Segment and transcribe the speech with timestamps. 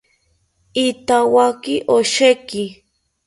[0.85, 2.63] Ithawaki osheki